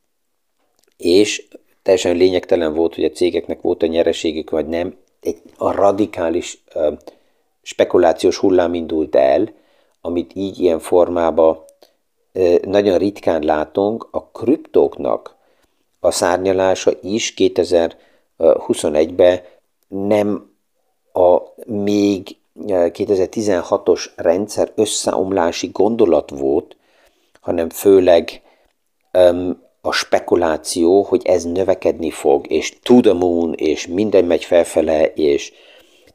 és 0.98 1.48
teljesen 1.84 2.16
lényegtelen 2.16 2.74
volt, 2.74 2.96
hogy 2.96 3.04
a 3.04 3.10
cégeknek 3.10 3.62
volt 3.62 3.84
a 3.84 3.88
nyereségük, 3.88 4.50
vagy 4.50 4.68
nem, 4.68 4.96
egy 5.22 5.42
a 5.58 5.72
radikális 5.72 6.64
uh, 6.76 6.98
spekulációs 7.62 8.38
hullám 8.38 8.74
indult 8.74 9.16
el, 9.16 9.54
amit 10.08 10.32
így 10.36 10.60
ilyen 10.60 10.80
formában 10.80 11.64
uh, 12.34 12.60
nagyon 12.60 12.98
ritkán 12.98 13.44
látunk, 13.44 14.08
a 14.12 14.24
kriptóknak 14.24 15.36
a 16.00 16.12
szárnyalása 16.12 16.92
is 17.02 17.34
2021-ben 17.38 19.42
nem 19.88 20.52
a 21.14 21.38
még 21.66 22.38
2016-os 22.66 24.06
rendszer 24.16 24.72
összeomlási 24.76 25.70
gondolat 25.74 26.30
volt, 26.30 26.76
hanem 27.42 27.70
főleg 27.70 28.42
a 29.82 29.92
spekuláció, 29.92 31.02
hogy 31.02 31.22
ez 31.26 31.44
növekedni 31.44 32.10
fog, 32.10 32.52
és 32.52 32.80
to 32.82 33.00
the 33.00 33.14
moon, 33.14 33.54
és 33.54 33.88
minden 33.88 34.26
megy 34.26 34.44
felfele, 34.44 35.06
és 35.06 35.54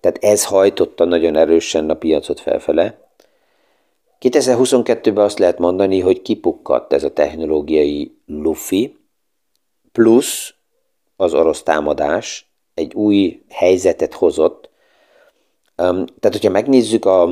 tehát 0.00 0.18
ez 0.20 0.44
hajtotta 0.44 1.04
nagyon 1.04 1.36
erősen 1.36 1.90
a 1.90 1.94
piacot 1.94 2.40
felfele. 2.40 3.01
2022-ben 4.22 5.24
azt 5.24 5.38
lehet 5.38 5.58
mondani, 5.58 6.00
hogy 6.00 6.22
kipukkadt 6.22 6.92
ez 6.92 7.04
a 7.04 7.12
technológiai 7.12 8.16
lufi, 8.26 8.96
plusz 9.92 10.54
az 11.16 11.34
orosz 11.34 11.62
támadás 11.62 12.50
egy 12.74 12.94
új 12.94 13.42
helyzetet 13.48 14.14
hozott, 14.14 14.70
tehát, 15.76 16.32
hogyha 16.32 16.50
megnézzük 16.50 17.04
a, 17.04 17.22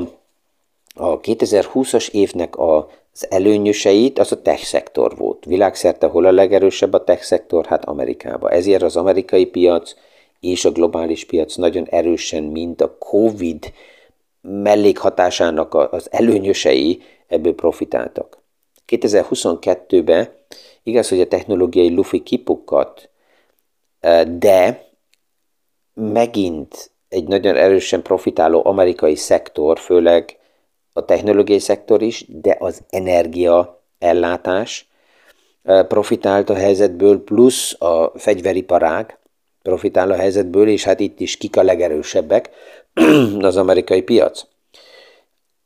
a 0.95 1.19
2020-as 1.19 2.11
évnek 2.11 2.55
a, 2.55 2.89
az 3.13 3.27
előnyöseit, 3.29 4.19
az 4.19 4.31
a 4.31 4.41
tech 4.41 4.63
szektor 4.63 5.17
volt. 5.17 5.45
Világszerte 5.45 6.07
hol 6.07 6.25
a 6.25 6.31
legerősebb 6.31 6.93
a 6.93 7.03
tech 7.03 7.23
szektor? 7.23 7.65
Hát 7.65 7.85
Amerikában. 7.85 8.51
Ezért 8.51 8.81
az 8.81 8.95
amerikai 8.95 9.45
piac 9.45 9.93
és 10.39 10.65
a 10.65 10.71
globális 10.71 11.25
piac 11.25 11.55
nagyon 11.55 11.87
erősen, 11.89 12.43
mint 12.43 12.81
a 12.81 12.97
COVID 12.97 13.71
mellékhatásának 14.41 15.73
az 15.73 16.07
előnyösei 16.11 17.01
ebből 17.27 17.55
profitáltak. 17.55 18.41
2022-ben 18.87 20.29
igaz, 20.83 21.09
hogy 21.09 21.19
a 21.19 21.27
technológiai 21.27 21.93
lufi 21.93 22.23
kipukkadt, 22.23 23.09
de 24.27 24.89
megint 25.93 26.91
egy 27.09 27.27
nagyon 27.27 27.55
erősen 27.55 28.01
profitáló 28.01 28.65
amerikai 28.65 29.15
szektor, 29.15 29.79
főleg 29.79 30.37
a 30.93 31.05
technológiai 31.05 31.59
szektor 31.59 32.01
is, 32.01 32.25
de 32.27 32.55
az 32.59 32.81
energia 32.89 33.83
ellátás 33.99 34.89
profitált 35.63 36.49
a 36.49 36.55
helyzetből, 36.55 37.23
plusz 37.23 37.81
a 37.81 38.11
fegyveriparág 38.15 39.19
profitál 39.61 40.11
a 40.11 40.15
helyzetből, 40.15 40.67
és 40.67 40.83
hát 40.83 40.99
itt 40.99 41.19
is 41.19 41.37
kik 41.37 41.57
a 41.57 41.63
legerősebbek, 41.63 42.49
az 43.39 43.57
amerikai 43.57 44.01
piac. 44.01 44.45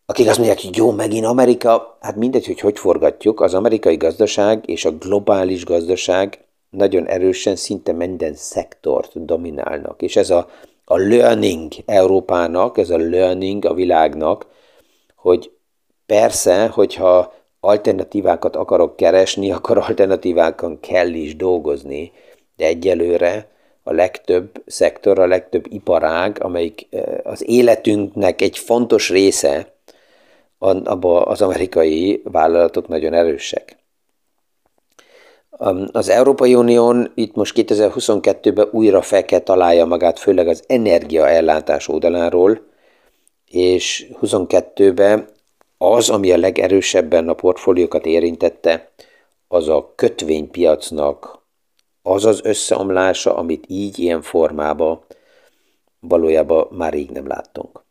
Akik 0.05 0.27
azt 0.27 0.37
mondják, 0.37 0.61
hogy 0.61 0.75
jó, 0.75 0.91
megint 0.91 1.25
Amerika, 1.25 1.97
hát 2.01 2.15
mindegy, 2.15 2.45
hogy 2.45 2.59
hogy 2.59 2.79
forgatjuk, 2.79 3.41
az 3.41 3.53
amerikai 3.53 3.95
gazdaság 3.95 4.63
és 4.69 4.85
a 4.85 4.91
globális 4.91 5.65
gazdaság 5.65 6.39
nagyon 6.69 7.07
erősen 7.07 7.55
szinte 7.55 7.91
minden 7.91 8.33
szektort 8.35 9.25
dominálnak, 9.25 10.01
és 10.01 10.15
ez 10.15 10.29
a 10.29 10.49
a 10.85 10.97
learning 10.97 11.73
Európának, 11.85 12.77
ez 12.77 12.89
a 12.89 12.97
learning 12.97 13.65
a 13.65 13.73
világnak, 13.73 14.45
hogy 15.15 15.51
persze, 16.05 16.67
hogyha 16.67 17.33
alternatívákat 17.59 18.55
akarok 18.55 18.95
keresni, 18.95 19.51
akkor 19.55 19.77
alternatívákon 19.77 20.79
kell 20.79 21.13
is 21.13 21.35
dolgozni, 21.35 22.11
de 22.55 22.65
egyelőre 22.65 23.49
a 23.87 23.93
legtöbb 23.93 24.63
szektor, 24.65 25.19
a 25.19 25.27
legtöbb 25.27 25.65
iparág, 25.69 26.43
amelyik 26.43 26.87
az 27.23 27.49
életünknek 27.49 28.41
egy 28.41 28.57
fontos 28.57 29.09
része, 29.09 29.73
abban 30.57 31.27
az 31.27 31.41
amerikai 31.41 32.21
vállalatok 32.23 32.87
nagyon 32.87 33.13
erősek. 33.13 33.77
Az 35.91 36.09
Európai 36.09 36.55
Unión 36.55 37.11
itt 37.15 37.35
most 37.35 37.53
2022-ben 37.57 38.67
újra 38.71 39.01
fel 39.01 39.25
kell 39.25 39.39
találja 39.39 39.85
magát, 39.85 40.19
főleg 40.19 40.47
az 40.47 40.63
energiaellátás 40.67 41.87
oldaláról, 41.87 42.61
és 43.49 44.07
22-ben 44.21 45.27
az, 45.77 46.09
ami 46.09 46.31
a 46.31 46.37
legerősebben 46.37 47.29
a 47.29 47.33
portfóliókat 47.33 48.05
érintette, 48.05 48.91
az 49.47 49.67
a 49.67 49.93
kötvénypiacnak 49.95 51.43
az 52.07 52.25
az 52.25 52.39
összeomlása, 52.43 53.35
amit 53.35 53.65
így 53.67 53.99
ilyen 53.99 54.21
formában 54.21 54.99
valójában 55.99 56.67
már 56.71 56.93
rég 56.93 57.09
nem 57.09 57.27
láttunk. 57.27 57.83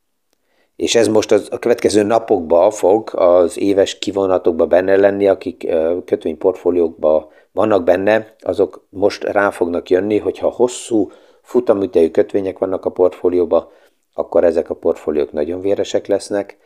És 0.77 0.95
ez 0.95 1.09
most 1.09 1.33
az, 1.33 1.49
a 1.51 1.59
következő 1.59 2.03
napokban 2.03 2.71
fog 2.71 3.11
az 3.15 3.59
éves 3.59 3.99
kivonatokban 3.99 4.69
benne 4.69 4.97
lenni, 4.97 5.29
akik 5.29 5.67
kötvényportfóliókban 6.05 7.27
vannak 7.53 7.85
benne, 7.85 8.35
azok 8.41 8.87
most 8.89 9.25
rá 9.25 9.51
fognak 9.51 9.91
jönni, 9.91 10.19
hogyha 10.19 10.51
hosszú 10.51 11.11
futamütejű 11.43 12.11
kötvények 12.11 12.59
vannak 12.59 12.85
a 12.85 12.91
portfólióba, 12.91 13.73
akkor 14.15 14.45
ezek 14.45 14.71
a 14.71 14.75
portfóliók 14.75 15.33
nagyon 15.33 15.61
véresek 15.61 16.07
lesznek. 16.07 16.59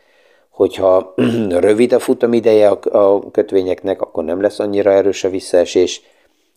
Hogyha 0.49 1.13
rövid 1.49 1.93
a 1.93 1.99
futamideje 1.99 2.69
a 2.69 3.31
kötvényeknek, 3.31 4.01
akkor 4.01 4.23
nem 4.23 4.41
lesz 4.41 4.59
annyira 4.59 4.91
erős 4.91 5.23
a 5.23 5.29
visszaesés, 5.29 6.01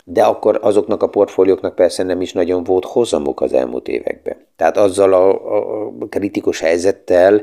de 0.04 0.24
akkor 0.24 0.58
azoknak 0.62 1.02
a 1.02 1.08
portfólióknak 1.08 1.74
persze 1.74 2.02
nem 2.02 2.20
is 2.20 2.32
nagyon 2.32 2.64
volt 2.64 2.84
hozamuk 2.84 3.40
az 3.40 3.52
elmúlt 3.52 3.88
években. 3.88 4.46
Tehát 4.56 4.76
azzal 4.76 5.12
a, 5.12 5.28
a 5.28 5.92
kritikus 6.08 6.60
helyzettel 6.60 7.42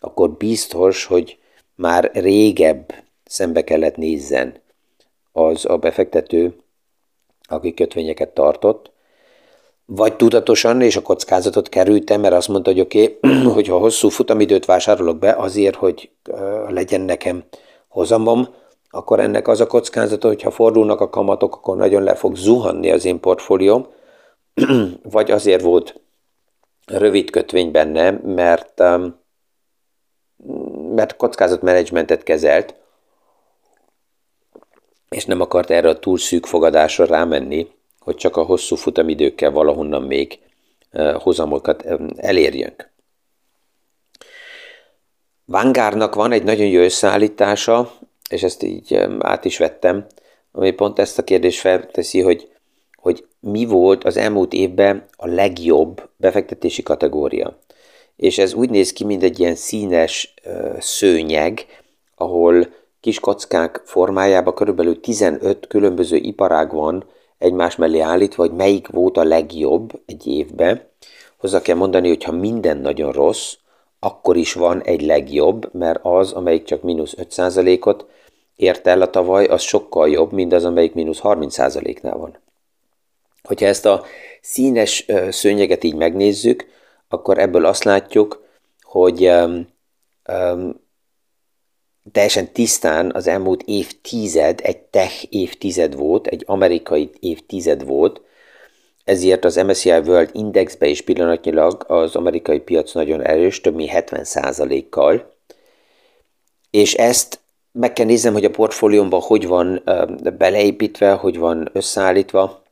akkor 0.00 0.30
biztos, 0.30 1.04
hogy 1.04 1.38
már 1.74 2.10
régebb 2.12 2.94
szembe 3.24 3.64
kellett 3.64 3.96
nézzen 3.96 4.54
az 5.32 5.64
a 5.64 5.76
befektető, 5.76 6.56
aki 7.42 7.74
kötvényeket 7.74 8.28
tartott, 8.28 8.90
vagy 9.84 10.16
tudatosan 10.16 10.80
és 10.80 10.96
a 10.96 11.02
kockázatot 11.02 11.68
kerültem, 11.68 12.20
mert 12.20 12.34
azt 12.34 12.48
mondta, 12.48 12.70
hogy 12.70 12.80
oké, 12.80 13.18
okay, 13.22 13.42
hogyha 13.54 13.78
hosszú 13.78 14.08
futamidőt 14.08 14.64
vásárolok 14.64 15.18
be 15.18 15.32
azért, 15.32 15.74
hogy 15.76 16.10
legyen 16.68 17.00
nekem 17.00 17.44
hozamom, 17.88 18.48
akkor 18.90 19.20
ennek 19.20 19.48
az 19.48 19.60
a 19.60 19.66
kockázata, 19.66 20.28
hogy 20.28 20.42
ha 20.42 20.50
fordulnak 20.50 21.00
a 21.00 21.10
kamatok, 21.10 21.54
akkor 21.54 21.76
nagyon 21.76 22.02
le 22.02 22.14
fog 22.14 22.36
zuhanni 22.36 22.90
az 22.90 23.04
én 23.04 23.20
portfólióm, 23.20 23.86
vagy 25.02 25.30
azért 25.30 25.62
volt 25.62 26.00
rövid 26.86 27.30
kötvény 27.30 27.70
benne, 27.70 28.10
mert, 28.10 28.82
mert 30.94 31.16
kockázatmenedzsmentet 31.16 32.22
kezelt, 32.22 32.74
és 35.08 35.24
nem 35.24 35.40
akart 35.40 35.70
erre 35.70 35.88
a 35.88 35.98
túl 35.98 36.18
szűk 36.18 36.46
fogadásra 36.46 37.04
rámenni, 37.04 37.70
hogy 37.98 38.16
csak 38.16 38.36
a 38.36 38.42
hosszú 38.42 38.76
futamidőkkel 38.76 39.50
valahonnan 39.50 40.02
még 40.02 40.38
hozamokat 41.18 41.84
elérjünk. 42.16 42.90
Vangárnak 45.44 46.14
van 46.14 46.32
egy 46.32 46.42
nagyon 46.42 46.66
jó 46.66 46.80
összeállítása, 46.80 47.92
és 48.28 48.42
ezt 48.42 48.62
így 48.62 48.94
át 49.18 49.44
is 49.44 49.58
vettem, 49.58 50.06
ami 50.52 50.70
pont 50.70 50.98
ezt 50.98 51.18
a 51.18 51.24
kérdést 51.24 51.60
felteszi, 51.60 52.20
hogy, 52.20 52.48
hogy 52.96 53.26
mi 53.40 53.64
volt 53.64 54.04
az 54.04 54.16
elmúlt 54.16 54.52
évben 54.52 55.06
a 55.16 55.26
legjobb 55.26 56.08
befektetési 56.16 56.82
kategória. 56.82 57.58
és 58.16 58.38
ez 58.38 58.54
úgy 58.54 58.70
néz 58.70 58.92
ki, 58.92 59.04
mint 59.04 59.22
egy 59.22 59.38
ilyen 59.40 59.54
színes 59.54 60.34
szőnyeg, 60.78 61.66
ahol 62.16 62.68
kis 63.00 63.20
kockák 63.20 63.82
formájában 63.84 64.54
körülbelül 64.54 65.00
15 65.00 65.66
különböző 65.66 66.16
iparág 66.16 66.72
van 66.72 67.04
egymás 67.38 67.76
mellé 67.76 67.98
állítva, 67.98 68.42
hogy 68.42 68.56
melyik 68.56 68.88
volt 68.88 69.16
a 69.16 69.24
legjobb 69.24 70.00
egy 70.06 70.26
évben. 70.26 70.82
Hozzá 71.36 71.60
kell 71.60 71.76
mondani, 71.76 72.08
hogy 72.08 72.24
ha 72.24 72.32
minden 72.32 72.76
nagyon 72.76 73.12
rossz, 73.12 73.54
akkor 73.98 74.36
is 74.36 74.52
van 74.52 74.82
egy 74.82 75.02
legjobb, 75.02 75.74
mert 75.74 76.00
az, 76.02 76.32
amelyik 76.32 76.64
csak 76.64 76.82
mínusz 76.82 77.14
5%-ot 77.16 78.06
ért 78.58 78.86
el 78.86 79.02
a 79.02 79.10
tavaly, 79.10 79.44
az 79.44 79.62
sokkal 79.62 80.08
jobb, 80.08 80.32
mint 80.32 80.52
az, 80.52 80.64
amelyik 80.64 80.94
mínusz 80.94 81.20
30%-nál 81.22 82.16
van. 82.16 82.38
Hogyha 83.42 83.66
ezt 83.66 83.86
a 83.86 84.04
színes 84.40 85.06
szőnyeget 85.30 85.84
így 85.84 85.94
megnézzük, 85.94 86.66
akkor 87.08 87.38
ebből 87.38 87.64
azt 87.64 87.84
látjuk, 87.84 88.44
hogy 88.82 89.26
um, 89.26 89.68
um, 90.32 90.80
teljesen 92.12 92.52
tisztán 92.52 93.14
az 93.14 93.26
elmúlt 93.26 93.62
évtized 93.62 94.60
egy 94.62 94.78
tech 94.78 95.24
évtized 95.28 95.94
volt, 95.94 96.26
egy 96.26 96.42
amerikai 96.46 97.10
évtized 97.20 97.84
volt, 97.84 98.20
ezért 99.04 99.44
az 99.44 99.56
MSCI 99.56 99.90
World 99.90 100.30
Indexbe 100.32 100.86
is 100.86 101.02
pillanatnyilag 101.02 101.84
az 101.86 102.16
amerikai 102.16 102.60
piac 102.60 102.92
nagyon 102.92 103.22
erős, 103.22 103.60
több 103.60 103.74
mint 103.74 103.90
70%-kal, 103.94 105.34
és 106.70 106.94
ezt 106.94 107.40
meg 107.72 107.92
kell 107.92 108.06
néznem, 108.06 108.32
hogy 108.32 108.44
a 108.44 108.50
portfóliómban 108.50 109.20
hogy 109.20 109.46
van 109.46 109.82
beleépítve, 110.38 111.12
hogy 111.12 111.38
van 111.38 111.68
összeállítva, 111.72 112.62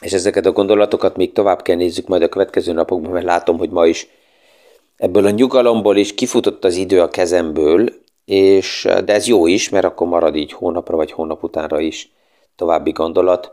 és 0.00 0.12
ezeket 0.12 0.46
a 0.46 0.52
gondolatokat 0.52 1.16
még 1.16 1.32
tovább 1.32 1.62
kell 1.62 1.76
nézzük 1.76 2.06
majd 2.06 2.22
a 2.22 2.28
következő 2.28 2.72
napokban, 2.72 3.10
mert 3.10 3.24
látom, 3.24 3.58
hogy 3.58 3.70
ma 3.70 3.86
is 3.86 4.08
ebből 4.96 5.26
a 5.26 5.30
nyugalomból 5.30 5.96
is 5.96 6.14
kifutott 6.14 6.64
az 6.64 6.76
idő 6.76 7.00
a 7.00 7.08
kezemből, 7.08 7.88
és, 8.24 8.88
de 9.04 9.12
ez 9.12 9.26
jó 9.26 9.46
is, 9.46 9.68
mert 9.68 9.84
akkor 9.84 10.06
marad 10.06 10.36
így 10.36 10.52
hónapra 10.52 10.96
vagy 10.96 11.12
hónap 11.12 11.42
utánra 11.42 11.80
is 11.80 12.12
további 12.56 12.90
gondolat. 12.90 13.52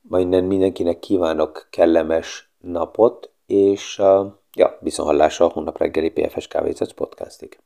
Majd 0.00 0.46
mindenkinek 0.46 0.98
kívánok 0.98 1.68
kellemes 1.70 2.50
napot, 2.60 3.30
és 3.46 4.02
ja, 4.54 4.78
viszonhallásra 4.80 5.46
a 5.46 5.50
hónap 5.52 5.78
reggeli 5.78 6.10
PFS 6.10 6.48
Kávézac 6.48 6.92
podcastig. 6.92 7.58